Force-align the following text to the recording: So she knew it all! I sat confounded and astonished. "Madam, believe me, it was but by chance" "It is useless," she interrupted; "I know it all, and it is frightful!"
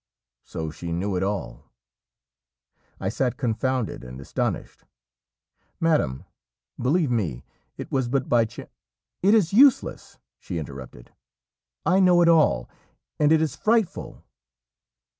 So 0.43 0.71
she 0.71 0.91
knew 0.91 1.15
it 1.15 1.21
all! 1.21 1.69
I 2.99 3.07
sat 3.09 3.37
confounded 3.37 4.03
and 4.03 4.19
astonished. 4.19 4.83
"Madam, 5.79 6.25
believe 6.81 7.11
me, 7.11 7.43
it 7.77 7.91
was 7.91 8.07
but 8.07 8.27
by 8.27 8.45
chance" 8.45 8.71
"It 9.21 9.35
is 9.35 9.53
useless," 9.53 10.17
she 10.39 10.57
interrupted; 10.57 11.11
"I 11.85 11.99
know 11.99 12.23
it 12.23 12.27
all, 12.29 12.67
and 13.19 13.31
it 13.31 13.43
is 13.43 13.55
frightful!" 13.55 14.23